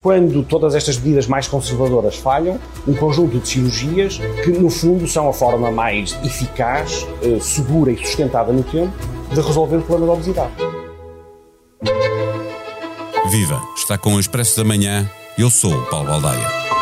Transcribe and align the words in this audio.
Quando 0.00 0.44
todas 0.44 0.76
estas 0.76 0.96
medidas 0.96 1.26
mais 1.26 1.48
conservadoras 1.48 2.14
falham, 2.14 2.60
um 2.86 2.94
conjunto 2.94 3.40
de 3.40 3.48
cirurgias 3.48 4.18
que, 4.44 4.52
no 4.52 4.70
fundo, 4.70 5.08
são 5.08 5.28
a 5.28 5.32
forma 5.32 5.72
mais 5.72 6.16
eficaz, 6.24 7.04
eh, 7.20 7.40
segura 7.40 7.90
e 7.90 7.96
sustentada 7.98 8.52
no 8.52 8.62
tempo 8.62 8.96
de 9.28 9.40
resolver 9.40 9.78
o 9.78 9.82
problema 9.82 10.06
da 10.06 10.12
obesidade. 10.12 10.52
Viva! 13.28 13.60
Está 13.76 13.98
com 13.98 14.14
o 14.14 14.20
Expresso 14.20 14.56
da 14.58 14.62
Manhã. 14.62 15.10
Eu 15.36 15.50
sou 15.50 15.74
o 15.74 15.86
Paulo 15.86 16.06
Baldaia. 16.06 16.77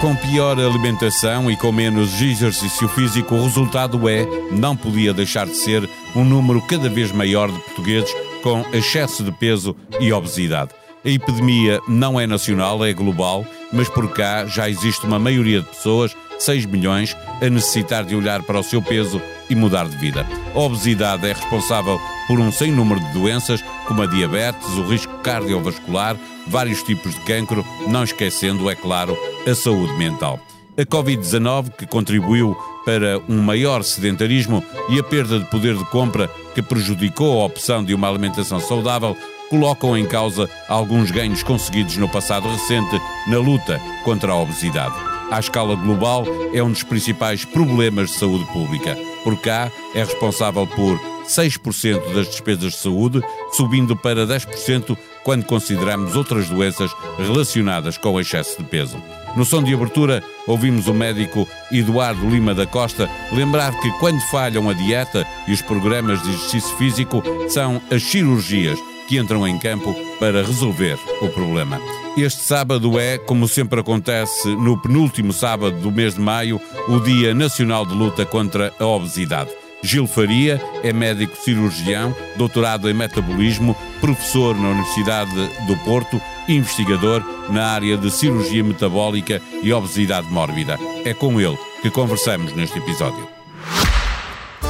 Com 0.00 0.14
pior 0.14 0.60
alimentação 0.60 1.50
e 1.50 1.56
com 1.56 1.72
menos 1.72 2.20
exercício 2.20 2.86
físico, 2.86 3.34
o 3.34 3.42
resultado 3.42 4.06
é, 4.08 4.26
não 4.52 4.76
podia 4.76 5.12
deixar 5.12 5.46
de 5.46 5.56
ser, 5.56 5.88
um 6.14 6.22
número 6.22 6.60
cada 6.60 6.88
vez 6.88 7.10
maior 7.10 7.50
de 7.50 7.58
portugueses 7.60 8.14
com 8.42 8.62
excesso 8.74 9.24
de 9.24 9.32
peso 9.32 9.74
e 9.98 10.12
obesidade. 10.12 10.72
A 11.02 11.08
epidemia 11.08 11.80
não 11.88 12.20
é 12.20 12.26
nacional, 12.26 12.84
é 12.84 12.92
global, 12.92 13.46
mas 13.72 13.88
por 13.88 14.12
cá 14.12 14.44
já 14.44 14.68
existe 14.68 15.06
uma 15.06 15.18
maioria 15.18 15.60
de 15.60 15.68
pessoas, 15.68 16.14
6 16.38 16.66
milhões, 16.66 17.16
a 17.40 17.48
necessitar 17.48 18.04
de 18.04 18.14
olhar 18.14 18.42
para 18.42 18.60
o 18.60 18.62
seu 18.62 18.82
peso 18.82 19.20
e 19.48 19.54
mudar 19.54 19.88
de 19.88 19.96
vida. 19.96 20.26
A 20.54 20.58
obesidade 20.58 21.26
é 21.26 21.32
responsável 21.32 21.98
por 22.26 22.40
um 22.40 22.50
sem 22.50 22.70
número 22.72 23.00
de 23.00 23.12
doenças, 23.12 23.62
como 23.86 24.02
a 24.02 24.06
diabetes, 24.06 24.68
o 24.76 24.82
risco 24.82 25.12
cardiovascular, 25.18 26.16
vários 26.46 26.82
tipos 26.82 27.14
de 27.14 27.20
cancro, 27.20 27.64
não 27.88 28.04
esquecendo, 28.04 28.68
é 28.70 28.74
claro, 28.74 29.16
a 29.48 29.54
saúde 29.54 29.92
mental. 29.94 30.38
A 30.78 30.82
Covid-19, 30.82 31.70
que 31.70 31.86
contribuiu 31.86 32.56
para 32.84 33.18
um 33.28 33.40
maior 33.40 33.82
sedentarismo 33.82 34.62
e 34.90 34.98
a 34.98 35.02
perda 35.02 35.38
de 35.38 35.46
poder 35.46 35.76
de 35.76 35.84
compra 35.86 36.28
que 36.54 36.62
prejudicou 36.62 37.40
a 37.40 37.46
opção 37.46 37.82
de 37.82 37.94
uma 37.94 38.08
alimentação 38.08 38.60
saudável, 38.60 39.16
colocam 39.48 39.96
em 39.96 40.06
causa 40.06 40.50
alguns 40.68 41.10
ganhos 41.10 41.42
conseguidos 41.42 41.96
no 41.96 42.08
passado 42.08 42.48
recente 42.48 43.00
na 43.26 43.38
luta 43.38 43.80
contra 44.04 44.32
a 44.32 44.36
obesidade. 44.36 44.94
À 45.30 45.40
escala 45.40 45.74
global, 45.74 46.24
é 46.52 46.62
um 46.62 46.70
dos 46.70 46.82
principais 46.82 47.44
problemas 47.44 48.10
de 48.10 48.16
saúde 48.16 48.44
pública. 48.52 48.96
Por 49.24 49.36
cá, 49.40 49.70
é 49.94 50.04
responsável 50.04 50.66
por 50.66 51.00
6% 51.28 52.14
das 52.14 52.28
despesas 52.28 52.72
de 52.72 52.78
saúde, 52.78 53.20
subindo 53.52 53.96
para 53.96 54.26
10% 54.26 54.96
quando 55.24 55.44
consideramos 55.44 56.14
outras 56.14 56.48
doenças 56.48 56.90
relacionadas 57.18 57.98
com 57.98 58.12
o 58.12 58.20
excesso 58.20 58.62
de 58.62 58.68
peso. 58.68 58.96
No 59.36 59.44
som 59.44 59.62
de 59.62 59.74
abertura, 59.74 60.22
ouvimos 60.46 60.86
o 60.86 60.94
médico 60.94 61.46
Eduardo 61.70 62.28
Lima 62.28 62.54
da 62.54 62.66
Costa 62.66 63.10
lembrar 63.32 63.78
que 63.80 63.90
quando 63.98 64.20
falham 64.30 64.70
a 64.70 64.72
dieta 64.72 65.26
e 65.46 65.52
os 65.52 65.60
programas 65.60 66.22
de 66.22 66.30
exercício 66.30 66.76
físico, 66.76 67.22
são 67.48 67.82
as 67.90 68.02
cirurgias 68.02 68.78
que 69.08 69.18
entram 69.18 69.46
em 69.46 69.58
campo 69.58 69.94
para 70.18 70.42
resolver 70.42 70.98
o 71.20 71.28
problema. 71.28 71.80
Este 72.16 72.40
sábado 72.42 72.98
é, 72.98 73.18
como 73.18 73.46
sempre 73.46 73.80
acontece 73.80 74.48
no 74.56 74.80
penúltimo 74.80 75.32
sábado 75.32 75.76
do 75.80 75.92
mês 75.92 76.14
de 76.14 76.20
maio, 76.20 76.60
o 76.88 76.98
Dia 77.00 77.34
Nacional 77.34 77.84
de 77.84 77.94
Luta 77.94 78.24
contra 78.24 78.72
a 78.78 78.86
Obesidade. 78.86 79.50
Gil 79.82 80.06
Faria 80.06 80.60
é 80.82 80.92
médico 80.92 81.36
cirurgião, 81.36 82.14
doutorado 82.36 82.90
em 82.90 82.94
metabolismo, 82.94 83.76
professor 84.00 84.56
na 84.56 84.70
Universidade 84.70 85.34
do 85.66 85.76
Porto 85.84 86.20
e 86.48 86.54
investigador 86.54 87.22
na 87.50 87.66
área 87.66 87.96
de 87.96 88.10
cirurgia 88.10 88.64
metabólica 88.64 89.40
e 89.62 89.72
obesidade 89.72 90.28
mórbida. 90.28 90.78
É 91.04 91.14
com 91.14 91.40
ele 91.40 91.58
que 91.82 91.90
conversamos 91.90 92.52
neste 92.54 92.78
episódio. 92.78 93.36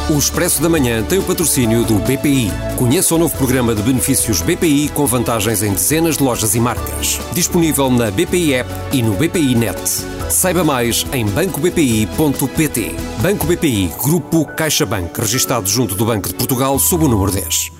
O 0.08 0.18
Expresso 0.18 0.62
da 0.62 0.68
Manhã 0.68 1.02
tem 1.02 1.18
o 1.18 1.22
patrocínio 1.22 1.84
do 1.84 1.94
BPI. 1.98 2.52
Conheça 2.76 3.14
o 3.16 3.18
novo 3.18 3.36
programa 3.36 3.74
de 3.74 3.82
benefícios 3.82 4.40
BPI 4.40 4.88
com 4.90 5.04
vantagens 5.04 5.64
em 5.64 5.72
dezenas 5.72 6.16
de 6.16 6.22
lojas 6.22 6.54
e 6.54 6.60
marcas. 6.60 7.20
Disponível 7.32 7.90
na 7.90 8.08
BPI 8.08 8.54
App 8.54 8.70
e 8.92 9.02
no 9.02 9.14
BPI 9.14 9.56
Net. 9.56 10.15
Saiba 10.30 10.64
mais 10.64 11.06
em 11.12 11.24
bancobpi.pt. 11.24 12.96
Banco 13.22 13.46
BPI, 13.46 13.90
Grupo 14.02 14.44
CaixaBank, 14.44 15.20
registado 15.20 15.68
junto 15.68 15.94
do 15.94 16.04
Banco 16.04 16.28
de 16.28 16.34
Portugal 16.34 16.78
sob 16.80 17.04
o 17.04 17.08
número 17.08 17.30
10. 17.30 17.70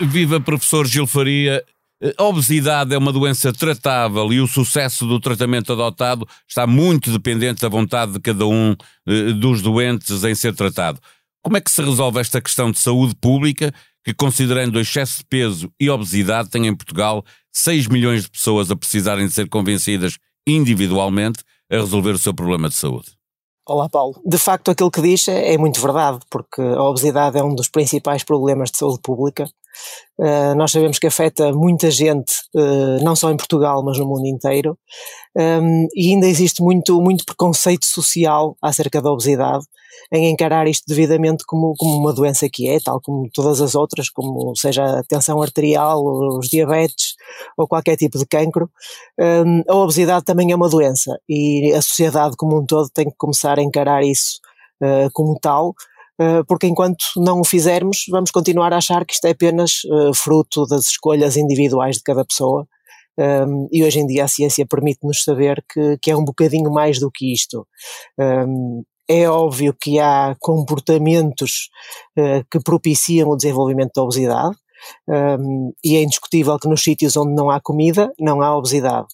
Viva 0.00 0.40
professor 0.40 0.84
Gil 0.84 1.06
Faria. 1.06 1.64
A 2.18 2.24
obesidade 2.24 2.92
é 2.92 2.98
uma 2.98 3.12
doença 3.12 3.52
tratável 3.52 4.32
e 4.32 4.40
o 4.40 4.48
sucesso 4.48 5.06
do 5.06 5.20
tratamento 5.20 5.72
adotado 5.72 6.26
está 6.46 6.66
muito 6.66 7.12
dependente 7.12 7.62
da 7.62 7.68
vontade 7.68 8.12
de 8.12 8.20
cada 8.20 8.46
um 8.46 8.74
eh, 9.06 9.32
dos 9.32 9.62
doentes 9.62 10.24
em 10.24 10.34
ser 10.34 10.54
tratado. 10.54 10.98
Como 11.40 11.56
é 11.56 11.60
que 11.60 11.70
se 11.70 11.80
resolve 11.80 12.20
esta 12.20 12.40
questão 12.40 12.72
de 12.72 12.78
saúde 12.80 13.14
pública, 13.14 13.72
que 14.04 14.12
considerando 14.12 14.74
o 14.74 14.80
excesso 14.80 15.18
de 15.18 15.24
peso 15.26 15.72
e 15.80 15.88
obesidade, 15.88 16.50
tem 16.50 16.66
em 16.66 16.74
Portugal 16.74 17.24
6 17.52 17.86
milhões 17.86 18.24
de 18.24 18.30
pessoas 18.30 18.70
a 18.70 18.76
precisarem 18.76 19.26
de 19.26 19.32
ser 19.32 19.48
convencidas 19.48 20.18
individualmente 20.46 21.42
a 21.70 21.76
resolver 21.76 22.12
o 22.12 22.18
seu 22.18 22.34
problema 22.34 22.68
de 22.68 22.74
saúde? 22.74 23.12
Olá, 23.66 23.88
Paulo. 23.88 24.20
De 24.24 24.36
facto, 24.36 24.70
aquilo 24.70 24.90
que 24.90 25.00
diz 25.00 25.26
é, 25.28 25.54
é 25.54 25.58
muito 25.58 25.80
verdade, 25.80 26.18
porque 26.28 26.60
a 26.60 26.82
obesidade 26.82 27.38
é 27.38 27.42
um 27.42 27.54
dos 27.54 27.68
principais 27.68 28.22
problemas 28.22 28.70
de 28.70 28.76
saúde 28.76 29.00
pública. 29.02 29.48
Uh, 30.18 30.54
nós 30.56 30.70
sabemos 30.70 30.98
que 30.98 31.06
afeta 31.06 31.52
muita 31.52 31.90
gente, 31.90 32.32
uh, 32.54 33.02
não 33.02 33.16
só 33.16 33.30
em 33.30 33.36
Portugal, 33.36 33.82
mas 33.84 33.98
no 33.98 34.06
mundo 34.06 34.26
inteiro, 34.26 34.78
um, 35.36 35.88
e 35.94 36.10
ainda 36.10 36.26
existe 36.26 36.62
muito, 36.62 37.00
muito 37.00 37.24
preconceito 37.24 37.86
social 37.86 38.56
acerca 38.62 39.02
da 39.02 39.10
obesidade 39.10 39.64
em 40.12 40.30
encarar 40.30 40.66
isto 40.66 40.84
devidamente 40.86 41.44
como, 41.46 41.74
como 41.76 41.96
uma 41.96 42.12
doença 42.12 42.48
que 42.48 42.68
é, 42.68 42.78
tal 42.80 43.00
como 43.00 43.28
todas 43.32 43.60
as 43.60 43.74
outras, 43.74 44.08
como 44.08 44.54
seja 44.56 44.84
a 44.84 45.02
tensão 45.02 45.40
arterial, 45.42 46.04
os 46.38 46.48
diabetes 46.48 47.14
ou 47.56 47.66
qualquer 47.66 47.96
tipo 47.96 48.18
de 48.18 48.26
cancro. 48.26 48.70
Um, 49.18 49.62
a 49.68 49.74
obesidade 49.76 50.24
também 50.24 50.52
é 50.52 50.56
uma 50.56 50.68
doença 50.68 51.18
e 51.28 51.72
a 51.72 51.82
sociedade 51.82 52.36
como 52.36 52.60
um 52.60 52.66
todo 52.66 52.88
tem 52.90 53.06
que 53.06 53.16
começar 53.16 53.58
a 53.58 53.62
encarar 53.62 54.02
isso 54.02 54.40
uh, 54.82 55.10
como 55.12 55.38
tal, 55.40 55.74
porque 56.46 56.66
enquanto 56.66 57.04
não 57.16 57.40
o 57.40 57.44
fizermos, 57.44 58.04
vamos 58.08 58.30
continuar 58.30 58.72
a 58.72 58.76
achar 58.76 59.04
que 59.04 59.14
isto 59.14 59.26
é 59.26 59.30
apenas 59.30 59.82
uh, 59.84 60.14
fruto 60.14 60.66
das 60.66 60.88
escolhas 60.88 61.36
individuais 61.36 61.96
de 61.96 62.02
cada 62.02 62.24
pessoa. 62.24 62.66
Um, 63.16 63.68
e 63.70 63.84
hoje 63.84 64.00
em 64.00 64.06
dia 64.06 64.24
a 64.24 64.28
ciência 64.28 64.66
permite-nos 64.66 65.22
saber 65.22 65.64
que, 65.72 65.98
que, 66.02 66.10
é 66.10 66.16
um 66.16 66.24
bocadinho 66.24 66.70
mais 66.70 66.98
do 66.98 67.10
que 67.10 67.32
isto. 67.32 67.66
Um, 68.18 68.82
é 69.08 69.28
óbvio 69.28 69.74
que 69.78 69.98
há 69.98 70.34
comportamentos 70.40 71.68
uh, 72.18 72.44
que 72.50 72.58
propiciam 72.60 73.30
o 73.30 73.36
desenvolvimento 73.36 73.92
da 73.94 74.02
obesidade, 74.02 74.56
um, 75.08 75.72
e 75.84 75.96
é 75.96 76.02
indiscutível 76.02 76.58
que 76.58 76.68
nos 76.68 76.82
sítios 76.82 77.16
onde 77.16 77.34
não 77.34 77.50
há 77.50 77.60
comida, 77.60 78.12
não 78.18 78.42
há 78.42 78.56
obesidade. 78.56 79.08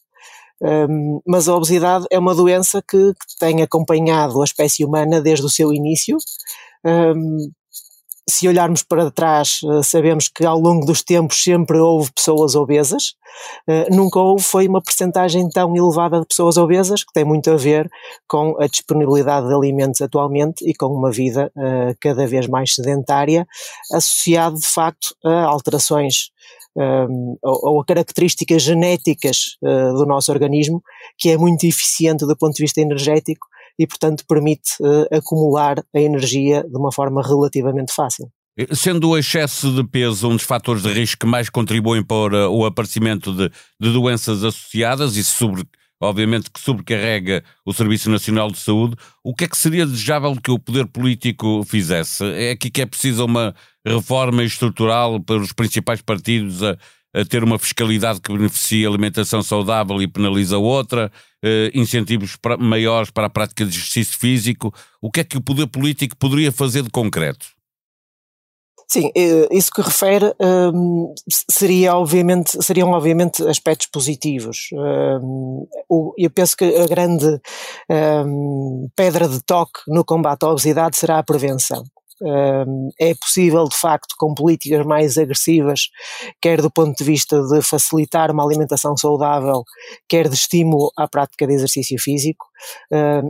Um, 0.62 1.20
mas 1.26 1.48
a 1.48 1.54
obesidade 1.54 2.06
é 2.10 2.18
uma 2.18 2.34
doença 2.34 2.82
que, 2.82 3.14
que, 3.14 3.38
tem 3.38 3.62
acompanhado 3.62 4.40
a 4.42 4.44
espécie 4.44 4.84
humana 4.84 5.20
desde 5.20 5.44
o 5.46 5.50
seu 5.50 5.72
início. 5.72 6.18
Um, 6.84 7.50
se 8.30 8.46
olharmos 8.48 8.82
para 8.82 9.10
trás, 9.10 9.60
eh, 9.64 9.82
sabemos 9.82 10.28
que 10.28 10.44
ao 10.46 10.58
longo 10.58 10.86
dos 10.86 11.02
tempos 11.02 11.42
sempre 11.42 11.78
houve 11.78 12.12
pessoas 12.12 12.54
obesas, 12.54 13.14
eh, 13.68 13.88
nunca 13.90 14.20
houve 14.20 14.42
foi 14.42 14.68
uma 14.68 14.80
percentagem 14.80 15.48
tão 15.50 15.74
elevada 15.76 16.20
de 16.20 16.26
pessoas 16.26 16.56
obesas, 16.56 17.02
que 17.02 17.12
tem 17.12 17.24
muito 17.24 17.50
a 17.50 17.56
ver 17.56 17.90
com 18.28 18.54
a 18.60 18.66
disponibilidade 18.66 19.48
de 19.48 19.54
alimentos 19.54 20.00
atualmente 20.00 20.64
e 20.68 20.72
com 20.74 20.86
uma 20.86 21.10
vida 21.10 21.50
eh, 21.58 21.94
cada 22.00 22.26
vez 22.26 22.46
mais 22.46 22.74
sedentária, 22.74 23.46
associado 23.92 24.56
de 24.56 24.66
facto 24.66 25.14
a 25.24 25.44
alterações 25.44 26.30
ou, 27.42 27.80
a 27.80 27.84
características 27.84 28.62
genéticas 28.62 29.56
do 29.60 30.06
nosso 30.06 30.30
organismo, 30.30 30.80
que 31.18 31.28
é 31.28 31.36
muito 31.36 31.64
eficiente 31.66 32.24
do 32.24 32.36
ponto 32.36 32.54
de 32.54 32.62
vista 32.62 32.80
energético 32.80 33.49
e, 33.78 33.86
portanto, 33.86 34.24
permite 34.26 34.72
uh, 34.80 35.06
acumular 35.16 35.82
a 35.94 36.00
energia 36.00 36.62
de 36.62 36.76
uma 36.76 36.92
forma 36.92 37.22
relativamente 37.22 37.92
fácil. 37.92 38.30
Sendo 38.72 39.10
o 39.10 39.18
excesso 39.18 39.72
de 39.72 39.84
peso 39.84 40.28
um 40.28 40.36
dos 40.36 40.44
fatores 40.44 40.82
de 40.82 40.92
risco 40.92 41.20
que 41.20 41.26
mais 41.26 41.48
contribuem 41.48 42.02
para 42.02 42.48
o 42.50 42.64
aparecimento 42.66 43.32
de, 43.32 43.48
de 43.80 43.92
doenças 43.92 44.44
associadas 44.44 45.16
e 45.16 45.24
sobre, 45.24 45.64
obviamente 46.02 46.50
que 46.50 46.60
sobrecarrega 46.60 47.42
o 47.64 47.72
Serviço 47.72 48.10
Nacional 48.10 48.50
de 48.50 48.58
Saúde, 48.58 48.96
o 49.24 49.34
que 49.34 49.44
é 49.44 49.48
que 49.48 49.56
seria 49.56 49.86
desejável 49.86 50.36
que 50.36 50.50
o 50.50 50.58
poder 50.58 50.86
político 50.86 51.62
fizesse? 51.64 52.24
É 52.24 52.50
aqui 52.50 52.70
que 52.70 52.82
é 52.82 52.86
preciso 52.86 53.24
uma 53.24 53.54
reforma 53.86 54.42
estrutural 54.42 55.20
para 55.20 55.36
os 55.36 55.52
principais 55.52 56.02
partidos 56.02 56.62
a, 56.62 56.76
a 57.14 57.24
ter 57.24 57.42
uma 57.42 57.58
fiscalidade 57.58 58.20
que 58.20 58.32
beneficie 58.32 58.86
a 58.86 58.88
alimentação 58.88 59.42
saudável 59.42 60.00
e 60.00 60.08
penaliza 60.08 60.58
outra, 60.58 61.10
eh, 61.42 61.70
incentivos 61.74 62.36
para, 62.36 62.56
maiores 62.56 63.10
para 63.10 63.26
a 63.26 63.30
prática 63.30 63.64
de 63.64 63.70
exercício 63.70 64.18
físico. 64.18 64.72
O 65.00 65.10
que 65.10 65.20
é 65.20 65.24
que 65.24 65.36
o 65.36 65.42
poder 65.42 65.66
político 65.66 66.16
poderia 66.16 66.52
fazer 66.52 66.82
de 66.82 66.90
concreto? 66.90 67.46
Sim, 68.92 69.12
eh, 69.16 69.46
isso 69.52 69.70
que 69.70 69.82
refere 69.82 70.34
um, 70.40 71.14
seria 71.48 71.94
obviamente, 71.94 72.60
seriam 72.60 72.90
obviamente 72.90 73.40
aspectos 73.46 73.86
positivos. 73.86 74.68
Um, 74.72 75.64
eu 76.18 76.28
penso 76.28 76.56
que 76.56 76.64
a 76.64 76.88
grande 76.88 77.40
um, 78.26 78.88
pedra 78.96 79.28
de 79.28 79.40
toque 79.44 79.80
no 79.86 80.04
combate 80.04 80.42
à 80.42 80.48
obesidade 80.48 80.96
será 80.96 81.20
a 81.20 81.22
prevenção. 81.22 81.84
É 82.98 83.14
possível, 83.14 83.64
de 83.64 83.76
facto, 83.76 84.14
com 84.18 84.34
políticas 84.34 84.84
mais 84.84 85.16
agressivas, 85.16 85.90
quer 86.40 86.60
do 86.60 86.70
ponto 86.70 86.96
de 86.96 87.04
vista 87.04 87.40
de 87.42 87.62
facilitar 87.62 88.30
uma 88.30 88.44
alimentação 88.44 88.96
saudável, 88.96 89.64
quer 90.08 90.28
de 90.28 90.34
estímulo 90.34 90.90
à 90.96 91.08
prática 91.08 91.46
de 91.46 91.54
exercício 91.54 91.98
físico, 91.98 92.46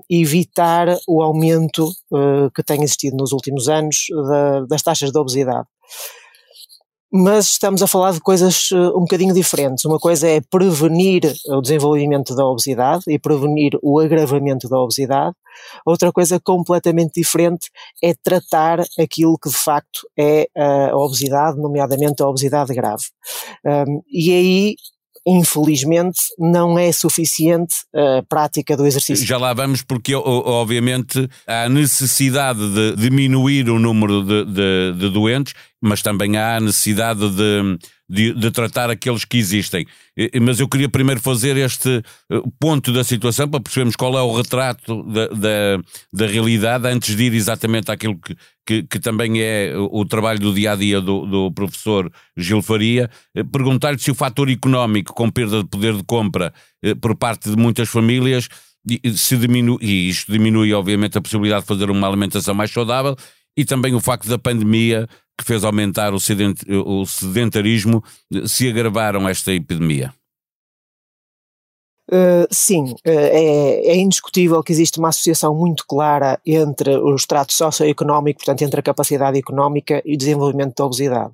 evitar 0.09 0.89
o 1.07 1.23
aumento 1.23 1.89
uh, 2.11 2.51
que 2.55 2.63
tem 2.63 2.83
existido 2.83 3.17
nos 3.17 3.33
últimos 3.33 3.69
anos 3.69 4.07
da, 4.29 4.61
das 4.67 4.83
taxas 4.83 5.13
de 5.13 5.19
obesidade 5.19 5.67
mas 7.13 7.47
estamos 7.47 7.83
a 7.83 7.87
falar 7.87 8.13
de 8.13 8.21
coisas 8.21 8.71
uh, 8.71 8.97
um 8.97 9.01
bocadinho 9.01 9.35
diferentes. 9.35 9.85
Uma 9.85 9.99
coisa 9.99 10.29
é 10.29 10.41
prevenir 10.41 11.23
o 11.49 11.61
desenvolvimento 11.61 12.35
da 12.35 12.47
obesidade 12.47 13.05
e 13.09 13.19
prevenir 13.19 13.73
o 13.83 13.99
agravamento 13.99 14.69
da 14.69 14.79
obesidade. 14.79 15.35
Outra 15.85 16.13
coisa 16.13 16.39
completamente 16.39 17.21
diferente 17.21 17.71
é 18.03 18.15
tratar 18.23 18.81
aquilo 18.99 19.39
que 19.39 19.49
de 19.49 19.57
facto 19.57 20.09
é 20.17 20.47
uh, 20.57 20.95
a 20.95 20.97
obesidade, 20.97 21.59
nomeadamente 21.59 22.23
a 22.23 22.29
obesidade 22.29 22.73
grave. 22.75 23.05
Um, 23.65 24.03
e 24.09 24.33
aí 24.33 24.77
infelizmente, 25.27 26.21
não 26.39 26.79
é 26.79 26.91
suficiente 26.93 27.77
a 27.95 28.23
prática 28.29 28.77
do 28.77 28.87
exercício. 28.87 29.27
Já 29.27 29.37
lá 29.37 29.53
vamos, 29.53 29.83
porque 29.83 30.15
obviamente 30.15 31.29
há 31.47 31.69
necessidade 31.69 32.61
de 32.73 32.97
diminuir 32.97 33.69
o 33.69 33.79
número 33.79 34.23
de, 34.25 34.45
de, 34.45 34.95
de 34.99 35.11
doentes, 35.11 35.55
mas 35.81 36.03
também 36.03 36.37
há 36.37 36.61
necessidade 36.61 37.29
de, 37.31 37.79
de, 38.11 38.35
de, 38.35 38.51
tratar 38.51 38.91
aqueles 38.91 39.25
que 39.25 39.39
existem. 39.39 39.87
Mas 40.43 40.59
eu 40.59 40.69
queria 40.69 40.89
primeiro 40.89 41.21
fazer 41.21 41.57
este 41.57 42.03
eh, 42.31 42.43
ponto 42.59 42.93
da 42.93 43.05
situação 43.05 43.49
para 43.49 43.61
percebermos 43.61 43.95
qual 43.95 44.19
é 44.19 44.23
o 44.23 44.37
retrato 44.37 45.05
da, 45.05 45.29
da, 45.29 45.81
da 46.13 46.27
realidade 46.27 46.89
antes 46.89 47.15
de 47.15 47.23
ir 47.23 47.35
exatamente 47.35 47.91
àquilo 47.91 48.19
que, 48.19 48.37
que, 48.67 48.83
que, 48.83 48.99
também 48.99 49.41
é 49.41 49.73
o 49.77 50.05
trabalho 50.05 50.41
do 50.41 50.53
dia 50.53 50.73
a 50.73 50.77
dia 50.77 51.01
do, 51.01 51.25
do 51.25 51.53
professor 51.53 52.11
Gil 52.37 52.61
Faria. 52.61 53.09
Eh, 53.35 53.45
perguntar-lhe 53.45 53.99
se 53.99 54.11
o 54.11 54.15
fator 54.15 54.51
económico, 54.51 55.15
com 55.15 55.31
perda 55.31 55.63
de 55.63 55.69
poder 55.69 55.97
de 55.97 56.03
compra 56.03 56.53
eh, 56.83 56.97
por 56.97 57.15
parte 57.15 57.49
de 57.49 57.57
muitas 57.57 57.89
famílias, 57.89 58.49
se 59.15 59.37
diminui, 59.37 59.79
e 59.81 60.09
isto 60.09 60.33
diminui, 60.33 60.73
obviamente, 60.73 61.17
a 61.17 61.21
possibilidade 61.21 61.63
de 61.63 61.69
fazer 61.69 61.91
uma 61.91 62.09
alimentação 62.09 62.55
mais 62.55 62.73
saudável 62.73 63.15
e 63.57 63.65
também 63.65 63.95
o 63.95 64.01
facto 64.01 64.29
da 64.29 64.39
pandemia 64.39 65.07
que 65.41 65.47
fez 65.47 65.65
aumentar 65.65 66.13
o 66.15 66.21
sedentarismo 67.07 68.05
se 68.47 68.69
agravaram 68.69 69.29
esta 69.29 69.53
epidemia? 69.53 70.13
Uh, 72.13 72.45
sim, 72.51 72.93
uh, 72.93 72.97
é, 73.05 73.87
é, 73.87 73.97
indiscutível 73.97 74.65
que 74.65 74.73
existe 74.73 74.99
uma 74.99 75.11
associação 75.11 75.55
muito 75.55 75.85
clara 75.87 76.41
entre 76.45 76.97
o 76.97 77.15
extrato 77.15 77.53
socioeconómico, 77.53 78.41
portanto, 78.41 78.63
entre 78.63 78.81
a 78.81 78.83
capacidade 78.83 79.39
económica 79.39 80.03
e 80.05 80.15
o 80.15 80.19
desenvolvimento 80.19 80.75
da 80.75 80.87
obesidade. 80.87 81.33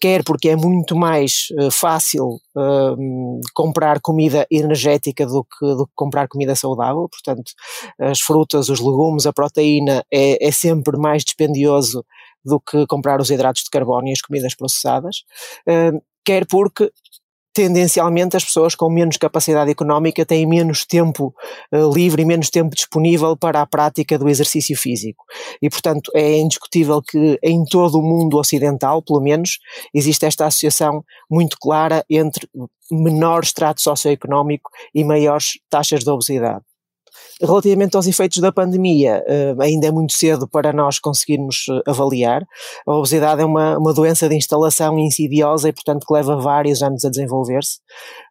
Quer 0.00 0.24
porque 0.24 0.50
é 0.50 0.56
muito 0.56 0.96
mais 0.96 1.48
uh, 1.58 1.70
fácil 1.70 2.40
comprar 3.54 4.00
comida 4.00 4.46
energética 4.50 5.24
do 5.24 5.44
que, 5.44 5.66
do 5.66 5.86
que, 5.86 5.92
comprar 5.94 6.26
comida 6.26 6.56
saudável, 6.56 7.08
portanto, 7.08 7.52
as 8.00 8.20
frutas, 8.20 8.68
os 8.68 8.80
legumes, 8.80 9.26
a 9.26 9.32
proteína 9.32 10.04
é, 10.12 10.46
é 10.46 10.50
sempre 10.50 10.98
mais 10.98 11.24
dispendioso 11.24 12.04
do 12.44 12.60
que 12.60 12.86
comprar 12.86 13.20
os 13.20 13.30
hidratos 13.30 13.62
de 13.62 13.70
carbono 13.70 14.08
e 14.08 14.12
as 14.12 14.20
comidas 14.20 14.54
processadas, 14.54 15.22
quer 16.24 16.46
porque 16.46 16.90
tendencialmente 17.58 18.36
as 18.36 18.44
pessoas 18.44 18.76
com 18.76 18.88
menos 18.88 19.16
capacidade 19.16 19.68
económica 19.68 20.24
têm 20.24 20.46
menos 20.46 20.86
tempo 20.86 21.34
uh, 21.72 21.92
livre 21.92 22.22
e 22.22 22.24
menos 22.24 22.50
tempo 22.50 22.72
disponível 22.72 23.36
para 23.36 23.60
a 23.60 23.66
prática 23.66 24.16
do 24.16 24.28
exercício 24.28 24.76
físico. 24.76 25.24
E, 25.60 25.68
portanto, 25.68 26.08
é 26.14 26.38
indiscutível 26.38 27.02
que 27.02 27.36
em 27.42 27.64
todo 27.64 27.98
o 27.98 28.02
mundo 28.02 28.38
ocidental, 28.38 29.02
pelo 29.02 29.20
menos, 29.20 29.58
existe 29.92 30.24
esta 30.24 30.46
associação 30.46 31.04
muito 31.28 31.56
clara 31.60 32.04
entre 32.08 32.48
menor 32.92 33.42
extrato 33.42 33.80
socioeconómico 33.80 34.70
e 34.94 35.02
maiores 35.02 35.58
taxas 35.68 36.04
de 36.04 36.10
obesidade. 36.10 36.67
Relativamente 37.40 37.96
aos 37.96 38.06
efeitos 38.08 38.38
da 38.38 38.50
pandemia, 38.50 39.22
eh, 39.26 39.54
ainda 39.60 39.86
é 39.86 39.92
muito 39.92 40.12
cedo 40.12 40.48
para 40.48 40.72
nós 40.72 40.98
conseguirmos 40.98 41.66
eh, 41.70 41.82
avaliar. 41.86 42.44
A 42.84 42.92
obesidade 42.92 43.40
é 43.40 43.44
uma, 43.44 43.78
uma 43.78 43.94
doença 43.94 44.28
de 44.28 44.34
instalação 44.34 44.98
insidiosa 44.98 45.68
e, 45.68 45.72
portanto, 45.72 46.04
que 46.04 46.12
leva 46.12 46.36
vários 46.36 46.82
anos 46.82 47.04
a 47.04 47.10
desenvolver-se 47.10 47.78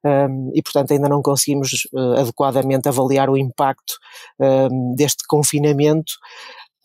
ehm, 0.03 0.49
e, 0.53 0.61
portanto, 0.61 0.91
ainda 0.91 1.07
não 1.07 1.21
conseguimos 1.21 1.87
eh, 1.95 2.21
adequadamente 2.21 2.89
avaliar 2.89 3.29
o 3.29 3.37
impacto 3.37 3.93
ehm, 4.41 4.93
deste 4.95 5.25
confinamento. 5.25 6.13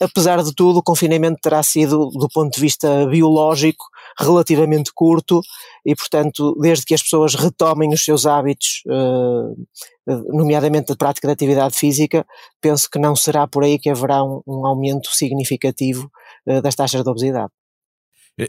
Apesar 0.03 0.43
de 0.43 0.55
tudo, 0.55 0.79
o 0.79 0.83
confinamento 0.83 1.39
terá 1.41 1.63
sido, 1.63 2.09
do 2.11 2.29
ponto 2.29 2.55
de 2.55 2.61
vista 2.61 3.07
biológico, 3.07 3.85
relativamente 4.19 4.91
curto 4.95 5.41
e, 5.85 5.95
portanto, 5.95 6.57
desde 6.61 6.85
que 6.85 6.95
as 6.95 7.03
pessoas 7.03 7.35
retomem 7.35 7.93
os 7.93 8.05
seus 8.05 8.27
hábitos, 8.27 8.83
eh, 8.89 10.17
nomeadamente 10.33 10.93
a 10.93 10.97
prática 10.97 11.29
de 11.29 11.33
atividade 11.33 11.77
física, 11.77 12.27
penso 12.61 12.89
que 12.91 12.99
não 12.99 13.15
será 13.15 13.47
por 13.47 13.63
aí 13.63 13.79
que 13.79 13.91
haverá 13.91 14.25
um, 14.25 14.43
um 14.47 14.67
aumento 14.67 15.09
significativo 15.15 16.11
eh, 16.47 16.61
das 16.61 16.75
taxas 16.75 17.03
de 17.03 17.11
obesidade. 17.11 17.53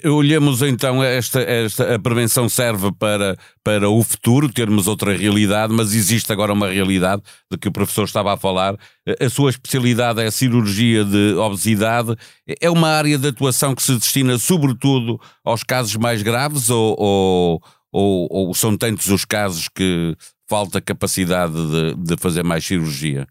Olhemos 0.06 0.62
então, 0.62 1.04
esta, 1.04 1.42
esta, 1.42 1.96
a 1.96 2.00
prevenção 2.00 2.48
serve 2.48 2.90
para, 2.94 3.38
para 3.62 3.90
o 3.90 4.02
futuro, 4.02 4.52
termos 4.52 4.88
outra 4.88 5.16
realidade, 5.16 5.74
mas 5.74 5.94
existe 5.94 6.32
agora 6.32 6.54
uma 6.54 6.70
realidade 6.70 7.22
de 7.52 7.58
que 7.58 7.68
o 7.68 7.72
professor 7.72 8.06
estava 8.06 8.34
a 8.34 8.38
falar. 8.38 8.78
A 9.20 9.30
sua 9.30 9.50
especialidade 9.50 10.22
é 10.22 10.28
a 10.28 10.32
cirurgia 10.32 11.04
de 11.04 11.34
obesidade. 11.34 12.16
É 12.62 12.70
uma 12.70 12.88
área 12.88 13.18
de 13.18 13.28
atuação 13.28 13.76
que 13.76 13.84
se 13.84 13.94
destina 13.96 14.40
sobretudo 14.40 15.20
aos 15.44 15.64
casos 15.64 15.98
mais 15.98 16.22
graves 16.22 16.70
ou, 16.70 16.96
ou, 16.98 17.62
ou, 17.92 18.28
ou 18.32 18.54
são 18.54 18.78
tantos 18.78 19.08
os 19.10 19.26
casos 19.26 19.68
que 19.68 20.16
falta 20.48 20.80
capacidade 20.80 21.54
de, 21.54 21.96
de 21.96 22.18
fazer 22.18 22.44
mais 22.44 22.66
cirurgia? 22.66 23.28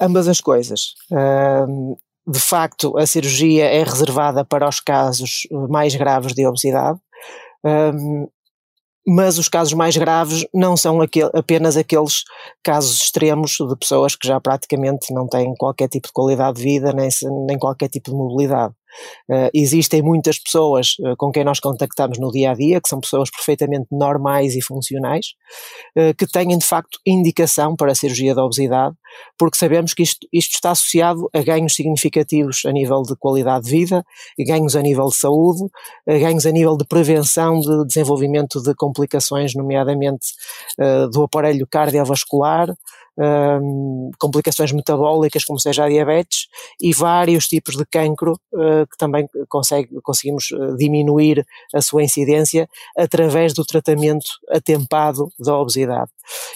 Ambas 0.00 0.28
as 0.28 0.40
coisas 0.40 0.94
de 2.30 2.38
facto, 2.38 2.96
a 2.96 3.06
cirurgia 3.06 3.64
é 3.64 3.82
reservada 3.82 4.44
para 4.44 4.68
os 4.68 4.78
casos 4.78 5.48
mais 5.68 5.96
graves 5.96 6.32
de 6.32 6.46
obesidade, 6.46 6.98
um, 7.64 8.28
mas 9.06 9.38
os 9.38 9.48
casos 9.48 9.72
mais 9.72 9.96
graves 9.96 10.46
não 10.54 10.76
são 10.76 11.00
apenas 11.34 11.76
aqueles 11.76 12.22
casos 12.62 13.02
extremos 13.02 13.52
de 13.52 13.76
pessoas 13.76 14.14
que 14.14 14.28
já 14.28 14.40
praticamente 14.40 15.12
não 15.12 15.26
têm 15.26 15.54
qualquer 15.56 15.88
tipo 15.88 16.06
de 16.06 16.12
qualidade 16.12 16.58
de 16.58 16.62
vida 16.62 16.92
nem, 16.92 17.08
nem 17.46 17.58
qualquer 17.58 17.88
tipo 17.88 18.10
de 18.10 18.16
mobilidade. 18.16 18.74
Uh, 19.28 19.50
existem 19.54 20.02
muitas 20.02 20.38
pessoas 20.38 20.94
uh, 21.00 21.16
com 21.16 21.30
quem 21.30 21.44
nós 21.44 21.60
contactamos 21.60 22.18
no 22.18 22.30
dia 22.30 22.50
a 22.50 22.54
dia, 22.54 22.80
que 22.80 22.88
são 22.88 23.00
pessoas 23.00 23.30
perfeitamente 23.30 23.86
normais 23.90 24.54
e 24.54 24.62
funcionais, 24.62 25.34
uh, 25.96 26.14
que 26.16 26.26
têm 26.26 26.56
de 26.56 26.64
facto 26.64 26.98
indicação 27.06 27.76
para 27.76 27.92
a 27.92 27.94
cirurgia 27.94 28.34
da 28.34 28.44
obesidade, 28.44 28.94
porque 29.38 29.56
sabemos 29.56 29.94
que 29.94 30.02
isto, 30.02 30.26
isto, 30.32 30.54
está 30.54 30.70
associado 30.70 31.28
a 31.32 31.42
ganhos 31.42 31.74
significativos 31.74 32.62
a 32.64 32.72
nível 32.72 33.02
de 33.02 33.16
qualidade 33.16 33.64
de 33.64 33.70
vida, 33.70 34.04
ganhos 34.38 34.76
a 34.76 34.82
nível 34.82 35.06
de 35.06 35.16
saúde, 35.16 35.60
ganhos 36.06 36.46
a 36.46 36.50
nível 36.50 36.76
de 36.76 36.84
prevenção 36.86 37.60
de 37.60 37.86
desenvolvimento 37.86 38.62
de 38.62 38.74
complicações, 38.74 39.54
nomeadamente 39.54 40.26
do 41.12 41.22
aparelho 41.24 41.66
cardiovascular 41.66 42.68
um, 43.20 44.10
complicações 44.18 44.72
metabólicas, 44.72 45.44
como 45.44 45.58
seja 45.58 45.84
a 45.84 45.88
diabetes, 45.88 46.48
e 46.80 46.92
vários 46.92 47.46
tipos 47.46 47.76
de 47.76 47.84
cancro 47.84 48.40
uh, 48.52 48.86
que 48.90 48.96
também 48.96 49.28
consegue, 49.48 50.00
conseguimos 50.02 50.48
ah, 50.52 50.76
diminuir 50.76 51.46
a 51.74 51.82
sua 51.82 52.02
incidência 52.02 52.68
através 52.96 53.52
do 53.52 53.64
tratamento 53.64 54.26
atempado 54.48 55.30
da 55.38 55.56
obesidade. 55.56 56.10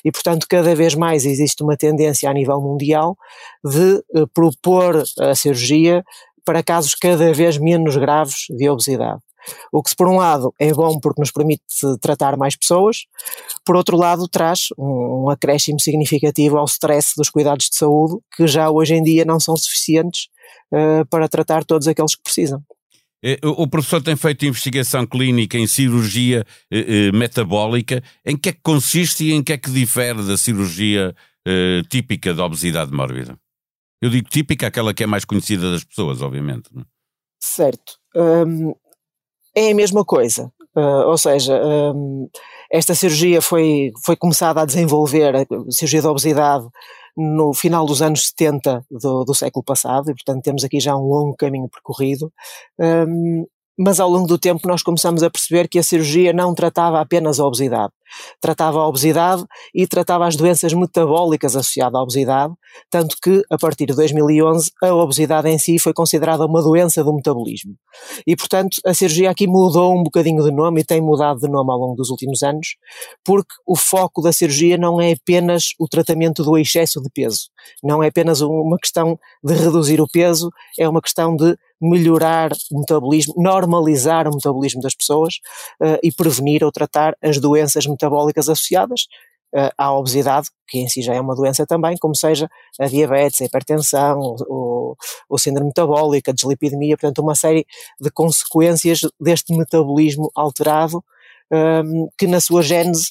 E, 0.05 0.11
portanto, 0.11 0.47
cada 0.49 0.75
vez 0.75 0.95
mais 0.95 1.27
existe 1.27 1.63
uma 1.63 1.77
tendência 1.77 2.31
a 2.31 2.33
nível 2.33 2.61
mundial 2.61 3.17
de 3.63 4.03
uh, 4.15 4.27
propor 4.33 5.05
a 5.21 5.35
cirurgia 5.35 6.05
para 6.45 6.63
casos 6.63 6.95
cada 6.95 7.33
vez 7.33 7.59
menos 7.59 7.97
graves 7.97 8.47
de 8.51 8.69
obesidade. 8.69 9.21
O 9.73 9.83
que, 9.83 9.95
por 9.97 10.09
um 10.09 10.17
lado, 10.17 10.53
é 10.59 10.73
bom 10.73 10.99
porque 10.99 11.21
nos 11.21 11.31
permite 11.31 11.63
tratar 12.01 12.37
mais 12.37 12.57
pessoas, 12.57 13.07
por 13.65 13.77
outro 13.77 13.97
lado, 13.97 14.29
traz 14.29 14.69
um, 14.79 15.25
um 15.25 15.31
acréscimo 15.31 15.81
significativo 15.81 16.59
ao 16.59 16.67
stress 16.67 17.15
dos 17.17 17.31
cuidados 17.31 17.69
de 17.71 17.77
saúde, 17.77 18.19
que 18.37 18.47
já 18.47 18.71
hoje 18.71 18.95
em 18.95 19.03
dia 19.03 19.25
não 19.25 19.41
são 19.41 19.57
suficientes 19.57 20.29
uh, 20.73 21.07
para 21.07 21.29
tratar 21.29 21.65
todos 21.65 21.89
aqueles 21.89 22.15
que 22.15 22.23
precisam. 22.23 22.63
Eh, 23.27 23.39
o 23.43 23.67
professor 23.67 24.03
tem 24.03 24.17
feito 24.17 24.45
investigação 24.45 25.07
clínica 25.07 25.57
em 25.57 25.67
cirurgia 25.67 26.45
eh, 26.71 27.11
metabólica. 27.11 28.03
Em 28.23 28.37
que 28.37 28.51
é 28.51 28.53
que 28.53 28.61
consiste 28.63 29.25
e 29.25 29.33
em 29.33 29.43
que 29.43 29.55
é 29.55 29.57
que 29.57 29.71
difere 29.71 30.23
da 30.23 30.37
cirurgia 30.37 31.15
típica 31.91 32.33
da 32.33 32.45
obesidade 32.45 32.93
mórbida? 32.93 33.39
Eu 34.01 34.11
digo 34.11 34.29
típica, 34.29 34.67
aquela 34.67 34.93
que 34.93 35.03
é 35.03 35.07
mais 35.07 35.25
conhecida 35.25 35.71
das 35.71 35.83
pessoas, 35.83 36.21
obviamente. 36.21 36.69
É? 36.77 36.83
Certo. 37.41 37.99
Um, 38.15 38.75
é 39.55 39.71
a 39.71 39.75
mesma 39.75 40.05
coisa. 40.05 40.53
Uh, 40.77 41.07
ou 41.09 41.17
seja, 41.17 41.61
um, 41.65 42.29
esta 42.71 42.95
cirurgia 42.95 43.41
foi, 43.41 43.93
foi 44.05 44.17
começada 44.17 44.61
a 44.61 44.65
desenvolver, 44.65 45.37
a 45.37 45.47
cirurgia 45.71 46.03
da 46.03 46.11
obesidade, 46.11 46.67
no 47.17 47.55
final 47.55 47.87
dos 47.87 48.03
anos 48.03 48.27
70 48.27 48.85
do, 48.91 49.25
do 49.25 49.35
século 49.35 49.65
passado, 49.65 50.11
e 50.11 50.15
portanto 50.15 50.43
temos 50.43 50.65
aqui 50.65 50.81
já 50.81 50.97
um 50.97 51.07
longo 51.07 51.37
caminho 51.37 51.69
percorrido. 51.69 52.33
Um, 52.79 53.47
mas 53.79 53.99
ao 54.01 54.09
longo 54.09 54.27
do 54.27 54.39
tempo 54.39 54.69
nós 54.69 54.83
começamos 54.83 55.23
a 55.23 55.31
perceber 55.31 55.69
que 55.69 55.79
a 55.79 55.83
cirurgia 55.83 56.33
não 56.33 56.55
tratava 56.55 57.01
apenas 57.01 57.41
a 57.41 57.47
obesidade. 57.47 57.93
Tratava 58.41 58.79
a 58.79 58.87
obesidade 58.87 59.45
e 59.75 59.87
tratava 59.87 60.27
as 60.27 60.37
doenças 60.37 60.73
metabólicas 60.73 61.57
associadas 61.57 61.99
à 61.99 62.03
obesidade, 62.03 62.55
tanto 62.89 63.17
que, 63.21 63.43
a 63.51 63.59
partir 63.59 63.87
de 63.87 63.95
2011, 63.95 64.71
a 64.83 64.95
obesidade 64.95 65.49
em 65.49 65.59
si 65.59 65.79
foi 65.79 65.93
considerada 65.93 66.47
uma 66.47 66.63
doença 66.63 67.03
do 67.03 67.13
metabolismo. 67.13 67.75
E, 68.27 68.37
portanto, 68.37 68.79
a 68.87 68.95
cirurgia 68.95 69.31
aqui 69.31 69.47
mudou 69.47 69.99
um 69.99 70.05
bocadinho 70.05 70.43
de 70.45 70.53
nome 70.53 70.83
e 70.83 70.85
tem 70.85 71.01
mudado 71.01 71.41
de 71.41 71.49
nome 71.49 71.73
ao 71.73 71.79
longo 71.79 71.97
dos 71.97 72.11
últimos 72.11 72.43
anos, 72.43 72.77
porque 73.25 73.55
o 73.67 73.75
foco 73.75 74.23
da 74.23 74.33
cirurgia 74.33 74.77
não 74.77 75.01
é 75.01 75.13
apenas 75.13 75.71
o 75.79 75.89
tratamento 75.89 76.45
do 76.45 76.57
excesso 76.57 77.01
de 77.03 77.09
peso, 77.11 77.49
não 77.83 78.03
é 78.03 78.09
apenas 78.09 78.41
uma 78.41 78.79
questão 78.79 79.19
de 79.43 79.55
reduzir 79.55 80.01
o 80.01 80.07
peso, 80.07 80.51
é 80.79 80.89
uma 80.89 81.03
questão 81.03 81.35
de 81.35 81.57
melhorar 81.89 82.53
o 82.71 82.81
metabolismo, 82.81 83.35
normalizar 83.37 84.29
o 84.29 84.35
metabolismo 84.35 84.81
das 84.81 84.95
pessoas 84.95 85.35
uh, 85.81 85.99
e 86.03 86.11
prevenir 86.11 86.65
ou 86.65 86.73
tratar 86.73 87.17
as 87.23 87.39
doenças 87.39 87.87
metabólicas 87.87 88.49
associadas 88.49 89.07
uh, 89.55 89.71
à 89.77 89.93
obesidade, 89.93 90.49
que 90.67 90.79
em 90.79 90.89
si 90.89 91.03
já 91.03 91.15
é 91.15 91.21
uma 91.21 91.35
doença 91.35 91.67
também, 91.67 91.97
como 91.99 92.15
seja 92.15 92.49
a 92.81 92.87
diabetes, 92.87 93.41
a 93.41 93.45
hipertensão, 93.45 94.37
o, 94.49 94.97
o 95.29 95.39
síndrome 95.39 95.69
metabólico, 95.69 96.31
a 96.31 96.35
dislipidemia, 96.35 96.97
portanto 96.97 97.21
uma 97.21 97.35
série 97.35 97.67
de 98.01 98.11
consequências 98.11 99.01
deste 99.21 99.55
metabolismo 99.55 100.31
alterado 100.35 101.03
um, 101.51 101.57
ehm, 101.57 102.07
que 102.19 102.27
na 102.27 102.41
sua 102.41 102.63
gênese 102.63 103.11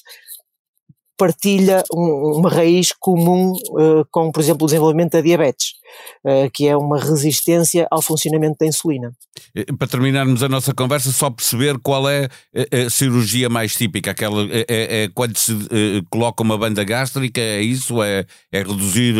partilha 1.16 1.82
um, 1.92 2.38
uma 2.38 2.50
raiz 2.50 2.92
comum 2.98 3.52
uh, 3.52 4.04
com, 4.10 4.30
por 4.32 4.40
exemplo, 4.40 4.64
o 4.64 4.66
desenvolvimento 4.66 5.12
da 5.12 5.20
diabetes, 5.20 5.74
uh, 6.24 6.50
que 6.52 6.66
é 6.66 6.76
uma 6.76 6.98
resistência 6.98 7.86
ao 7.90 8.02
funcionamento 8.02 8.56
da 8.60 8.66
insulina. 8.66 9.12
Para 9.78 9.88
terminarmos 9.88 10.42
a 10.42 10.48
nossa 10.48 10.74
conversa, 10.74 11.12
só 11.12 11.30
perceber 11.30 11.78
qual 11.78 12.08
é 12.08 12.28
a, 12.54 12.86
a 12.86 12.90
cirurgia 12.90 13.48
mais 13.48 13.76
típica, 13.76 14.10
aquela 14.10 14.42
é, 14.50 15.04
é, 15.04 15.08
quando 15.14 15.36
se 15.36 15.52
coloca 16.10 16.42
uma 16.42 16.58
banda 16.58 16.82
gástrica, 16.84 17.40
é 17.40 17.60
isso? 17.60 18.02
É, 18.02 18.24
é 18.52 18.58
reduzir 18.58 19.14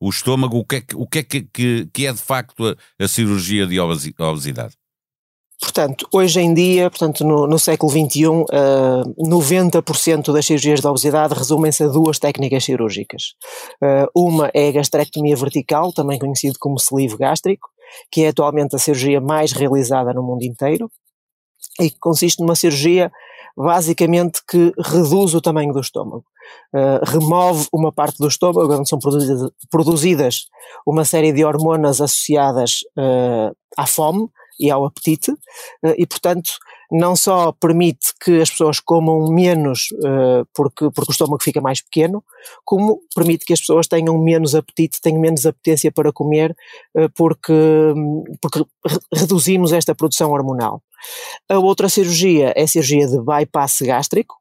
o 0.00 0.08
estômago? 0.08 0.58
O 0.58 0.64
que 0.64 0.76
é, 0.76 0.82
o 0.94 1.06
que, 1.06 1.18
é 1.18 1.22
que, 1.22 1.86
que, 1.92 2.06
é 2.06 2.12
de 2.12 2.20
facto 2.20 2.66
a, 2.66 3.04
a 3.04 3.08
cirurgia 3.08 3.66
de 3.66 3.78
obesidade? 3.78 4.74
Portanto, 5.60 6.06
hoje 6.12 6.40
em 6.40 6.52
dia, 6.52 6.90
portanto, 6.90 7.24
no, 7.24 7.46
no 7.46 7.58
século 7.58 7.90
XXI, 7.90 8.26
uh, 8.26 9.14
90% 9.18 10.32
das 10.32 10.44
cirurgias 10.44 10.80
de 10.80 10.86
obesidade 10.86 11.34
resumem-se 11.34 11.82
a 11.84 11.88
duas 11.88 12.18
técnicas 12.18 12.64
cirúrgicas. 12.64 13.34
Uh, 13.82 14.06
uma 14.14 14.50
é 14.52 14.68
a 14.68 14.72
gastrectomia 14.72 15.34
vertical, 15.34 15.92
também 15.92 16.18
conhecido 16.18 16.56
como 16.58 16.76
sleeve 16.76 17.16
gástrico, 17.16 17.68
que 18.10 18.22
é 18.24 18.28
atualmente 18.28 18.76
a 18.76 18.78
cirurgia 18.78 19.20
mais 19.20 19.52
realizada 19.52 20.12
no 20.12 20.22
mundo 20.22 20.42
inteiro, 20.42 20.90
e 21.80 21.90
que 21.90 21.98
consiste 21.98 22.40
numa 22.40 22.54
cirurgia 22.54 23.10
basicamente 23.56 24.40
que 24.46 24.72
reduz 24.78 25.34
o 25.34 25.40
tamanho 25.40 25.72
do 25.72 25.80
estômago. 25.80 26.24
Uh, 26.74 27.00
remove 27.04 27.66
uma 27.72 27.90
parte 27.90 28.18
do 28.18 28.28
estômago 28.28 28.72
onde 28.74 28.88
são 28.88 28.98
produzidas, 28.98 29.50
produzidas 29.70 30.46
uma 30.86 31.04
série 31.04 31.32
de 31.32 31.44
hormonas 31.44 32.00
associadas 32.00 32.80
uh, 32.98 33.56
à 33.76 33.86
fome, 33.86 34.28
e 34.58 34.70
ao 34.70 34.84
apetite, 34.84 35.32
eh, 35.84 35.94
e 35.98 36.06
portanto 36.06 36.50
não 36.90 37.16
só 37.16 37.52
permite 37.52 38.12
que 38.22 38.40
as 38.40 38.50
pessoas 38.50 38.78
comam 38.78 39.28
menos 39.32 39.88
eh, 40.04 40.44
porque, 40.54 40.90
porque 40.90 41.10
o 41.10 41.12
estômago 41.12 41.42
fica 41.42 41.60
mais 41.60 41.80
pequeno, 41.82 42.22
como 42.64 43.00
permite 43.14 43.44
que 43.44 43.52
as 43.52 43.60
pessoas 43.60 43.88
tenham 43.88 44.16
menos 44.18 44.54
apetite, 44.54 45.00
tenham 45.00 45.20
menos 45.20 45.46
apetência 45.46 45.90
para 45.90 46.12
comer 46.12 46.56
eh, 46.96 47.08
porque, 47.14 47.52
porque 48.40 48.64
reduzimos 49.12 49.72
esta 49.72 49.94
produção 49.94 50.30
hormonal. 50.30 50.82
A 51.48 51.58
outra 51.58 51.88
cirurgia 51.88 52.52
é 52.56 52.62
a 52.62 52.68
cirurgia 52.68 53.06
de 53.06 53.20
bypass 53.20 53.78
gástrico, 53.82 54.36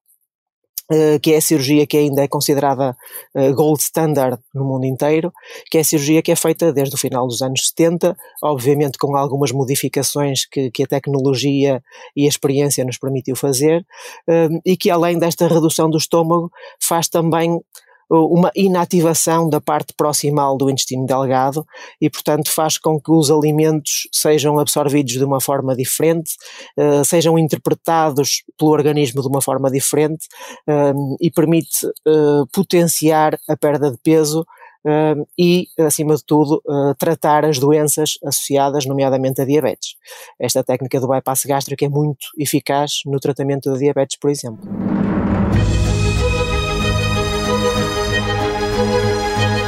que 1.22 1.34
é 1.34 1.38
a 1.38 1.42
cirurgia 1.42 1.88
que 1.88 1.98
ainda 1.98 2.24
é 2.24 2.28
considerada 2.28 2.96
uh, 3.36 3.54
gold 3.56 3.82
standard 3.82 4.40
no 4.54 4.64
mundo 4.64 4.86
inteiro, 4.86 5.34
que 5.70 5.78
é 5.78 5.82
a 5.82 5.84
cirurgia 5.84 6.22
que 6.22 6.32
é 6.32 6.36
feita 6.36 6.72
desde 6.72 6.96
o 6.96 6.98
final 6.98 7.28
dos 7.28 7.42
anos 7.42 7.68
70, 7.70 8.16
obviamente 8.44 8.98
com 8.98 9.16
algumas 9.16 9.52
modificações 9.52 10.46
que, 10.46 10.70
que 10.72 10.84
a 10.84 10.88
tecnologia 10.88 11.82
e 12.16 12.26
a 12.26 12.30
experiência 12.30 12.86
nos 12.86 12.98
permitiu 12.98 13.36
fazer, 13.36 13.86
uh, 14.30 14.62
e 14.66 14.78
que 14.78 14.90
além 14.90 15.18
desta 15.18 15.48
redução 15.48 15.90
do 15.90 15.98
estômago 15.98 16.52
faz 16.80 17.08
também 17.08 17.60
uma 18.10 18.52
inativação 18.56 19.50
da 19.50 19.60
parte 19.60 19.94
proximal 19.96 20.58
do 20.58 20.70
intestino 20.70 21.06
delgado 21.06 21.66
e, 22.00 22.10
portanto, 22.10 22.52
faz 22.52 22.78
com 22.78 23.00
que 23.00 23.12
os 23.12 23.32
alimentos 23.32 24.08
sejam 24.12 24.60
absorvidos 24.60 25.14
de 25.14 25.24
uma 25.24 25.42
forma 25.42 25.76
diferente, 25.76 26.36
uh, 26.78 27.04
sejam 27.04 27.38
interpretados 27.38 28.44
pelo 28.58 28.72
organismo 28.72 29.22
de 29.22 29.28
uma 29.28 29.42
forma 29.42 29.72
diferente 29.72 30.28
uh, 30.68 31.16
e 31.20 31.32
permite 31.32 31.88
potenciar 32.54 33.38
a 33.48 33.58
perda 33.58 33.92
de 33.92 33.98
peso 33.98 34.46
e, 35.38 35.68
acima 35.80 36.16
de 36.16 36.24
tudo, 36.24 36.62
tratar 36.98 37.44
as 37.44 37.58
doenças 37.58 38.20
associadas, 38.24 38.86
nomeadamente 38.86 39.42
a 39.42 39.46
diabetes. 39.46 39.96
Esta 40.40 40.64
técnica 40.64 41.00
do 41.00 41.08
bypass 41.08 41.44
gástrico 41.46 41.84
é 41.84 41.90
muito 41.90 42.28
eficaz 42.38 43.02
no 43.06 43.20
tratamento 43.20 43.72
da 43.72 43.78
diabetes, 43.78 44.18
por 44.18 44.30
exemplo. 44.30 44.64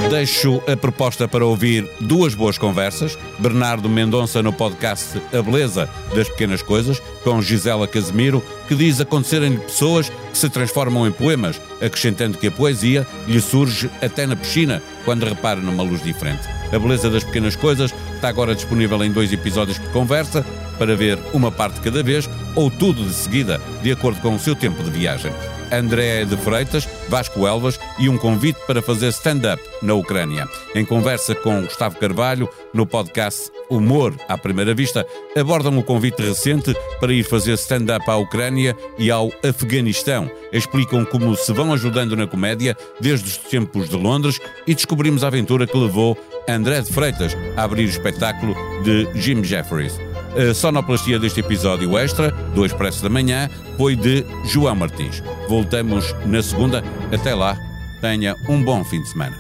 Deixo 0.10 0.64
a 0.72 0.78
proposta 0.78 1.28
para 1.28 1.46
ouvir 1.46 1.86
duas 2.00 2.34
boas 2.34 2.58
conversas. 2.58 3.20
Bernardo 3.38 3.90
Mendonça 3.90 4.42
no 4.42 4.54
podcast 4.54 5.22
A 5.38 5.42
Beleza 5.42 5.90
das 6.16 6.30
Pequenas 6.30 6.62
Coisas, 6.62 7.02
com 7.26 7.42
Gisela 7.42 7.86
Casemiro, 7.88 8.42
que 8.70 8.76
diz 8.76 9.02
acontecerem-lhe 9.02 9.58
pessoas 9.58 10.10
que 10.10 10.38
se 10.38 10.50
transformam 10.50 11.06
em 11.06 11.12
poemas, 11.12 11.62
acrescentando 11.82 12.38
que 12.38 12.48
a 12.48 12.52
poesia 12.52 13.06
lhe 13.28 13.42
surge 13.42 13.90
até 14.02 14.26
na 14.26 14.38
piscina, 14.38 14.82
quando 15.04 15.26
repara 15.26 15.60
numa 15.60 15.84
luz 15.84 16.02
diferente. 16.02 16.48
A 16.72 16.80
Beleza 16.80 17.10
das 17.10 17.26
Pequenas 17.26 17.58
Coisas 17.58 17.94
está 18.16 18.30
agora 18.30 18.56
disponível 18.56 19.04
em 19.04 19.12
dois 19.12 19.34
episódios 19.34 19.78
por 19.78 19.92
conversa, 19.92 20.46
para 20.80 20.96
ver 20.96 21.20
uma 21.34 21.52
parte 21.52 21.82
cada 21.82 22.02
vez 22.02 22.30
ou 22.56 22.72
tudo 22.72 23.04
de 23.04 23.14
seguida, 23.14 23.60
de 23.84 23.92
acordo 23.92 24.22
com 24.22 24.34
o 24.34 24.40
seu 24.40 24.56
tempo 24.56 24.82
de 24.84 24.90
viagem. 24.90 25.34
André 25.72 26.26
de 26.26 26.38
Freitas, 26.38 26.88
Vasco 27.10 27.46
Elvas 27.48 27.80
e 28.00 28.10
um 28.10 28.18
convite 28.18 28.60
para 28.66 28.82
fazer 28.82 29.08
stand-up 29.10 29.62
na 29.82 29.94
Ucrânia. 29.94 30.48
Em 30.76 30.86
conversa 30.86 31.36
com 31.36 31.62
Gustavo 31.62 31.98
Carvalho, 31.98 32.50
no 32.74 32.86
podcast 32.86 33.52
Humor 33.70 34.16
à 34.28 34.38
Primeira 34.38 34.74
Vista, 34.74 35.06
abordam 35.36 35.78
o 35.78 35.84
convite 35.84 36.22
recente 36.22 36.76
para 37.00 37.14
ir 37.14 37.24
fazer 37.24 37.54
stand-up 37.54 38.10
à 38.10 38.16
Ucrânia 38.16 38.76
e 38.98 39.12
ao 39.12 39.32
Afeganistão. 39.44 40.30
Explicam 40.52 41.06
como 41.06 41.36
se 41.36 41.52
vão 41.54 41.74
ajudando 41.74 42.16
na 42.16 42.28
comédia 42.28 42.76
desde 43.00 43.28
os 43.28 43.38
tempos 43.38 43.90
de 43.90 43.96
Londres 43.96 44.40
e 44.66 44.74
descobrimos 44.74 45.24
a 45.24 45.28
aventura 45.28 45.68
que 45.68 45.78
levou 45.78 46.18
André 46.48 46.82
de 46.82 46.92
Freitas 46.92 47.36
a 47.56 47.64
abrir 47.64 47.86
o 47.86 47.90
espetáculo 47.90 48.56
de 48.84 49.08
Jim 49.16 49.44
Jeffries. 49.44 50.07
A 50.38 50.54
sonoplastia 50.54 51.18
deste 51.18 51.40
episódio 51.40 51.98
extra, 51.98 52.30
do 52.54 52.64
Expresso 52.64 53.02
da 53.02 53.10
Manhã, 53.10 53.50
foi 53.76 53.96
de 53.96 54.24
João 54.46 54.76
Martins. 54.76 55.24
Voltamos 55.50 56.14
na 56.28 56.44
segunda. 56.44 56.84
Até 57.12 57.34
lá, 57.34 57.58
tenha 58.02 58.36
um 58.48 58.64
bom 58.64 58.84
fim 58.84 59.02
de 59.02 59.10
semana. 59.10 59.36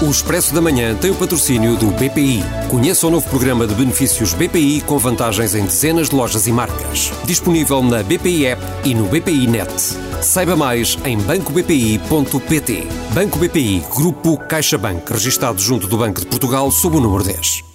O 0.00 0.10
Expresso 0.10 0.54
da 0.54 0.62
Manhã 0.62 0.94
tem 0.94 1.10
o 1.10 1.14
patrocínio 1.14 1.76
do 1.76 1.88
BPI. 1.88 2.42
Conheça 2.70 3.06
o 3.06 3.10
novo 3.10 3.28
programa 3.28 3.66
de 3.66 3.74
benefícios 3.74 4.32
BPI 4.32 4.80
com 4.86 4.96
vantagens 4.96 5.54
em 5.54 5.64
dezenas 5.64 6.08
de 6.08 6.16
lojas 6.16 6.46
e 6.46 6.52
marcas. 6.52 7.12
Disponível 7.26 7.82
na 7.82 8.02
BPI 8.02 8.46
App 8.46 8.62
e 8.82 8.94
no 8.94 9.04
BPI 9.08 9.46
Net. 9.46 10.13
Saiba 10.24 10.56
mais 10.56 10.98
em 11.04 11.18
bancobpi.pt. 11.18 12.88
Banco 13.12 13.38
BPI, 13.38 13.84
Grupo 13.94 14.38
CaixaBank, 14.38 15.12
registado 15.12 15.60
junto 15.60 15.86
do 15.86 15.98
Banco 15.98 16.20
de 16.20 16.26
Portugal 16.26 16.70
sob 16.70 16.96
o 16.96 17.00
número 17.00 17.22
10. 17.22 17.73